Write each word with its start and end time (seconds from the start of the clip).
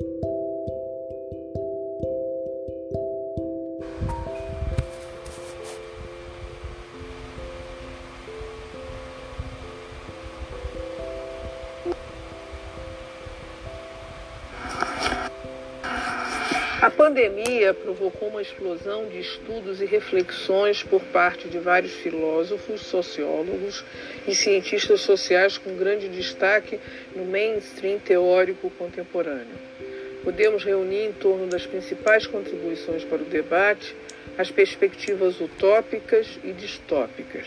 Thank 0.00 0.24
you. 0.24 0.33
A 16.84 16.90
pandemia 16.90 17.72
provocou 17.72 18.28
uma 18.28 18.42
explosão 18.42 19.08
de 19.08 19.18
estudos 19.18 19.80
e 19.80 19.86
reflexões 19.86 20.82
por 20.82 21.02
parte 21.04 21.48
de 21.48 21.58
vários 21.58 21.94
filósofos, 21.94 22.82
sociólogos 22.82 23.82
e 24.28 24.34
cientistas 24.34 25.00
sociais 25.00 25.56
com 25.56 25.78
grande 25.78 26.10
destaque 26.10 26.78
no 27.16 27.24
mainstream 27.24 27.98
teórico 27.98 28.68
contemporâneo. 28.68 29.56
Podemos 30.24 30.64
reunir 30.64 31.04
em 31.04 31.12
torno 31.12 31.46
das 31.46 31.66
principais 31.66 32.26
contribuições 32.26 33.04
para 33.04 33.22
o 33.22 33.26
debate 33.26 33.94
as 34.36 34.50
perspectivas 34.50 35.40
utópicas 35.40 36.38
e 36.42 36.52
distópicas. 36.52 37.46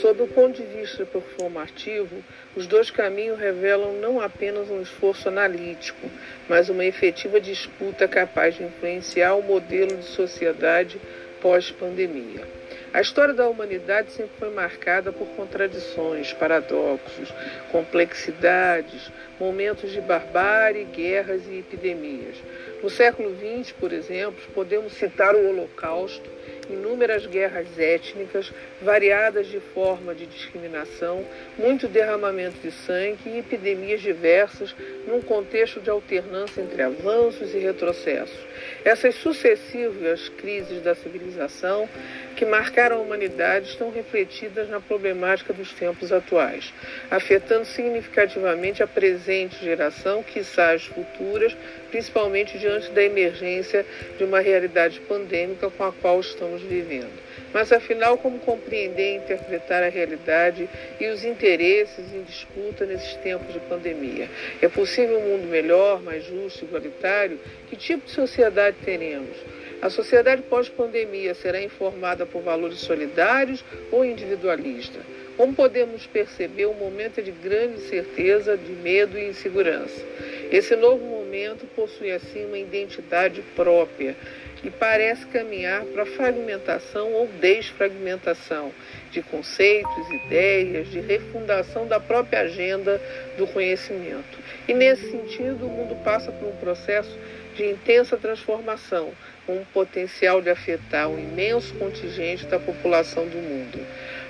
Sob 0.00 0.22
o 0.22 0.26
ponto 0.26 0.60
de 0.60 0.66
vista 0.66 1.06
performativo, 1.06 2.24
os 2.56 2.66
dois 2.66 2.90
caminhos 2.90 3.38
revelam 3.38 3.92
não 4.00 4.20
apenas 4.20 4.70
um 4.70 4.80
esforço 4.80 5.28
analítico, 5.28 6.10
mas 6.48 6.68
uma 6.68 6.84
efetiva 6.84 7.40
disputa 7.40 8.08
capaz 8.08 8.56
de 8.56 8.64
influenciar 8.64 9.34
o 9.34 9.42
modelo 9.42 9.96
de 9.96 10.04
sociedade 10.04 10.98
pós-pandemia. 11.40 12.63
A 12.94 13.00
história 13.00 13.34
da 13.34 13.48
humanidade 13.48 14.12
sempre 14.12 14.36
foi 14.38 14.50
marcada 14.50 15.10
por 15.10 15.26
contradições, 15.30 16.32
paradoxos, 16.32 17.28
complexidades, 17.72 19.10
momentos 19.40 19.90
de 19.90 20.00
barbárie, 20.00 20.84
guerras 20.84 21.42
e 21.48 21.58
epidemias. 21.58 22.36
No 22.80 22.88
século 22.88 23.34
XX, 23.34 23.72
por 23.72 23.92
exemplo, 23.92 24.40
podemos 24.54 24.92
citar 24.92 25.34
o 25.34 25.48
Holocausto, 25.48 26.30
inúmeras 26.70 27.26
guerras 27.26 27.66
étnicas, 27.78 28.52
variadas 28.80 29.48
de 29.48 29.58
forma 29.58 30.14
de 30.14 30.26
discriminação, 30.26 31.24
muito 31.58 31.88
derramamento 31.88 32.58
de 32.58 32.70
sangue 32.70 33.18
e 33.26 33.38
epidemias 33.38 34.00
diversas 34.00 34.74
num 35.06 35.20
contexto 35.20 35.80
de 35.80 35.90
alternância 35.90 36.60
entre 36.60 36.82
avanços 36.82 37.54
e 37.54 37.58
retrocessos. 37.58 38.38
Essas 38.84 39.14
sucessivas 39.16 40.28
crises 40.28 40.82
da 40.82 40.94
civilização 40.94 41.88
que 42.34 42.44
marcaram 42.44 42.96
a 42.96 43.00
humanidade 43.00 43.68
estão 43.68 43.90
refletidas 43.90 44.68
na 44.68 44.80
problemática 44.80 45.52
dos 45.52 45.72
tempos 45.72 46.12
atuais, 46.12 46.72
afetando 47.10 47.64
significativamente 47.64 48.82
a 48.82 48.86
presente 48.86 49.64
geração, 49.64 50.22
quiçá 50.22 50.72
as 50.72 50.84
futuras, 50.84 51.56
principalmente 51.90 52.58
diante 52.58 52.90
da 52.90 53.02
emergência 53.02 53.86
de 54.18 54.24
uma 54.24 54.40
realidade 54.40 55.00
pandêmica 55.00 55.70
com 55.70 55.84
a 55.84 55.92
qual 55.92 56.20
estamos 56.20 56.62
vivendo. 56.62 57.24
Mas 57.52 57.70
afinal, 57.72 58.18
como 58.18 58.40
compreender 58.40 59.12
e 59.12 59.16
interpretar 59.18 59.84
a 59.84 59.88
realidade 59.88 60.68
e 60.98 61.06
os 61.06 61.24
interesses 61.24 62.12
em 62.12 62.22
disputa 62.22 62.84
nesses 62.84 63.14
tempos 63.18 63.52
de 63.52 63.60
pandemia? 63.60 64.28
É 64.60 64.68
possível 64.68 65.18
um 65.20 65.28
mundo 65.28 65.46
melhor, 65.46 66.02
mais 66.02 66.24
justo, 66.24 66.64
igualitário? 66.64 67.38
Que 67.70 67.76
tipo 67.76 68.06
de 68.06 68.10
sociedade 68.10 68.76
teremos? 68.84 69.36
A 69.84 69.90
sociedade 69.90 70.40
pós-pandemia 70.40 71.34
será 71.34 71.60
informada 71.60 72.24
por 72.24 72.40
valores 72.40 72.78
solidários 72.78 73.62
ou 73.92 74.02
individualistas? 74.02 75.02
Como 75.36 75.52
podemos 75.52 76.06
perceber, 76.06 76.64
o 76.64 76.72
momento 76.72 77.18
é 77.20 77.22
de 77.22 77.30
grande 77.30 77.74
incerteza, 77.74 78.56
de 78.56 78.72
medo 78.72 79.18
e 79.18 79.28
insegurança. 79.28 80.02
Esse 80.50 80.74
novo 80.74 81.04
momento 81.04 81.66
possui, 81.76 82.10
assim, 82.12 82.46
uma 82.46 82.58
identidade 82.58 83.42
própria 83.54 84.16
e 84.64 84.70
parece 84.70 85.26
caminhar 85.26 85.84
para 85.84 86.04
a 86.04 86.06
fragmentação 86.06 87.12
ou 87.12 87.26
desfragmentação 87.38 88.72
de 89.10 89.20
conceitos, 89.20 90.10
ideias, 90.24 90.88
de 90.88 91.00
refundação 91.00 91.86
da 91.86 92.00
própria 92.00 92.40
agenda 92.40 92.98
do 93.36 93.46
conhecimento. 93.48 94.38
E 94.66 94.72
nesse 94.72 95.10
sentido, 95.10 95.66
o 95.66 95.68
mundo 95.68 95.94
passa 96.02 96.32
por 96.32 96.48
um 96.48 96.56
processo 96.56 97.18
de 97.54 97.64
intensa 97.64 98.16
transformação, 98.16 99.12
com 99.46 99.56
um 99.56 99.64
potencial 99.64 100.40
de 100.40 100.50
afetar 100.50 101.08
um 101.08 101.18
imenso 101.18 101.74
contingente 101.74 102.46
da 102.46 102.58
população 102.58 103.26
do 103.26 103.36
mundo. 103.36 103.78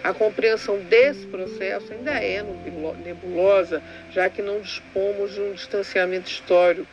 A 0.03 0.13
compreensão 0.13 0.79
desse 0.79 1.27
processo 1.27 1.93
ainda 1.93 2.13
é 2.13 2.45
nebulosa, 3.05 3.83
já 4.13 4.29
que 4.29 4.43
não 4.43 4.61
dispomos 4.61 5.35
de 5.35 5.41
um 5.41 5.53
distanciamento 5.53 6.29
histórico 6.29 6.87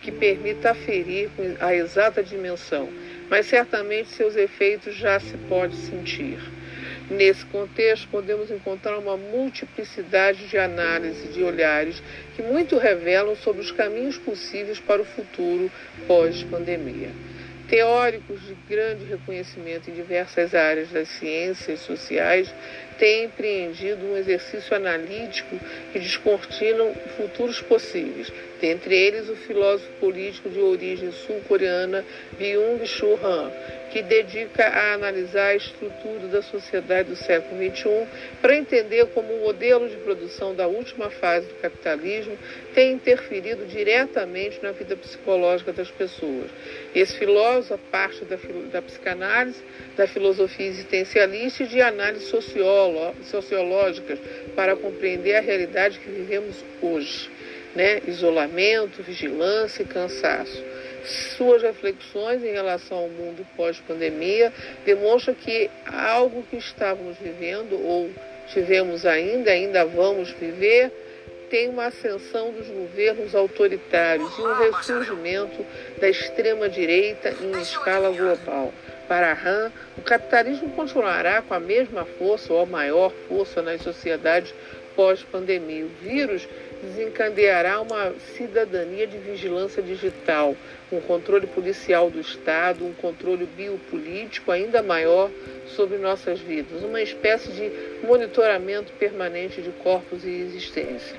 que 0.00 0.10
permita 0.10 0.70
aferir 0.70 1.30
a 1.60 1.74
exata 1.74 2.22
dimensão, 2.22 2.88
mas 3.28 3.46
certamente 3.46 4.10
seus 4.10 4.36
efeitos 4.36 4.94
já 4.94 5.18
se 5.18 5.36
pode 5.48 5.76
sentir. 5.76 6.38
Nesse 7.10 7.44
contexto, 7.46 8.08
podemos 8.08 8.50
encontrar 8.50 8.96
uma 8.98 9.16
multiplicidade 9.16 10.46
de 10.46 10.56
análises 10.56 11.34
de 11.34 11.42
olhares 11.42 12.02
que 12.34 12.42
muito 12.42 12.78
revelam 12.78 13.36
sobre 13.36 13.60
os 13.60 13.70
caminhos 13.70 14.16
possíveis 14.16 14.80
para 14.80 15.02
o 15.02 15.04
futuro 15.04 15.70
pós-pandemia. 16.06 17.10
Teóricos 17.68 18.40
de 18.46 18.54
grande 18.68 19.04
reconhecimento 19.04 19.90
em 19.90 19.94
diversas 19.94 20.54
áreas 20.54 20.90
das 20.90 21.08
ciências 21.08 21.80
sociais 21.80 22.52
têm 22.98 23.24
empreendido 23.24 24.04
um 24.06 24.16
exercício 24.16 24.74
analítico 24.74 25.58
que 25.92 25.98
descortina 25.98 26.84
futuros 27.16 27.60
possíveis, 27.60 28.32
dentre 28.60 28.94
eles 28.94 29.28
o 29.28 29.36
filósofo 29.36 29.90
político 30.00 30.48
de 30.48 30.60
origem 30.60 31.10
sul-coreana 31.12 32.04
Byung-Chul 32.38 33.18
Han, 33.22 33.50
que 33.94 34.02
dedica 34.02 34.66
a 34.66 34.94
analisar 34.94 35.50
a 35.50 35.54
estrutura 35.54 36.26
da 36.26 36.42
sociedade 36.42 37.10
do 37.10 37.14
século 37.14 37.62
XXI 37.62 38.08
para 38.42 38.56
entender 38.56 39.06
como 39.14 39.32
o 39.32 39.44
modelo 39.44 39.88
de 39.88 39.94
produção 39.98 40.52
da 40.52 40.66
última 40.66 41.10
fase 41.10 41.46
do 41.46 41.54
capitalismo 41.60 42.36
tem 42.74 42.94
interferido 42.94 43.64
diretamente 43.66 44.58
na 44.60 44.72
vida 44.72 44.96
psicológica 44.96 45.72
das 45.72 45.92
pessoas. 45.92 46.50
Esse 46.92 47.16
filósofo 47.16 47.78
parte 47.92 48.24
da, 48.24 48.36
da 48.72 48.82
psicanálise, 48.82 49.62
da 49.96 50.08
filosofia 50.08 50.66
existencialista 50.66 51.62
e 51.62 51.68
de 51.68 51.80
análises 51.80 52.34
sociológicas 53.30 54.18
para 54.56 54.74
compreender 54.74 55.36
a 55.36 55.40
realidade 55.40 56.00
que 56.00 56.10
vivemos 56.10 56.56
hoje. 56.82 57.30
Né? 57.76 58.02
Isolamento, 58.08 59.04
vigilância 59.04 59.84
e 59.84 59.86
cansaço 59.86 60.73
suas 61.04 61.62
reflexões 61.62 62.42
em 62.42 62.52
relação 62.52 62.98
ao 62.98 63.08
mundo 63.08 63.46
pós-pandemia 63.56 64.52
demonstram 64.84 65.34
que 65.34 65.70
algo 65.86 66.42
que 66.50 66.56
estávamos 66.56 67.16
vivendo 67.18 67.74
ou 67.74 68.10
tivemos 68.48 69.06
ainda, 69.06 69.50
ainda 69.50 69.84
vamos 69.84 70.30
viver, 70.32 70.90
tem 71.50 71.68
uma 71.68 71.86
ascensão 71.86 72.50
dos 72.50 72.66
governos 72.68 73.34
autoritários 73.34 74.36
e 74.38 74.42
um 74.42 74.54
ressurgimento 74.54 75.64
da 76.00 76.08
extrema-direita 76.08 77.34
em 77.40 77.60
escala 77.60 78.10
global. 78.10 78.72
Para 79.06 79.32
Han, 79.32 79.70
o 79.98 80.02
capitalismo 80.02 80.70
continuará 80.70 81.42
com 81.42 81.54
a 81.54 81.60
mesma 81.60 82.04
força 82.04 82.52
ou 82.52 82.62
a 82.62 82.66
maior 82.66 83.12
força 83.28 83.60
nas 83.60 83.82
sociedades 83.82 84.54
pós-pandemia. 84.96 85.84
O 85.84 85.88
vírus 86.02 86.48
desencadeará 86.84 87.80
uma 87.80 88.12
cidadania 88.36 89.06
de 89.06 89.18
vigilância 89.18 89.82
digital, 89.82 90.56
um 90.92 91.00
controle 91.00 91.46
policial 91.46 92.10
do 92.10 92.20
Estado, 92.20 92.84
um 92.84 92.92
controle 92.94 93.46
biopolítico 93.46 94.52
ainda 94.52 94.82
maior 94.82 95.30
sobre 95.66 95.98
nossas 95.98 96.40
vidas, 96.40 96.82
uma 96.82 97.02
espécie 97.02 97.50
de 97.50 98.06
monitoramento 98.06 98.92
permanente 98.92 99.60
de 99.60 99.70
corpos 99.70 100.24
e 100.24 100.30
existência. 100.30 101.16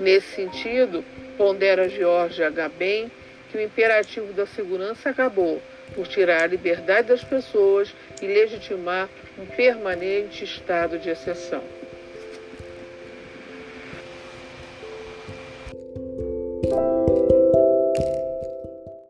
Nesse 0.00 0.34
sentido, 0.34 1.04
pondera 1.36 1.88
George 1.88 2.42
H. 2.42 2.68
Ben 2.70 3.10
que 3.50 3.58
o 3.58 3.60
imperativo 3.60 4.32
da 4.32 4.46
segurança 4.46 5.10
acabou 5.10 5.60
por 5.94 6.06
tirar 6.06 6.42
a 6.42 6.46
liberdade 6.46 7.08
das 7.08 7.24
pessoas 7.24 7.94
e 8.20 8.26
legitimar 8.26 9.08
um 9.38 9.46
permanente 9.46 10.44
estado 10.44 10.98
de 10.98 11.08
exceção. 11.08 11.62